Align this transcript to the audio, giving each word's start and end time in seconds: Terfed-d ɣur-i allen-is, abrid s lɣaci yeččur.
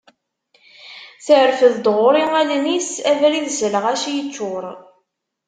Terfed-d 1.25 1.85
ɣur-i 1.97 2.23
allen-is, 2.39 2.89
abrid 3.11 3.47
s 3.57 3.59
lɣaci 3.73 4.11
yeččur. 4.15 4.63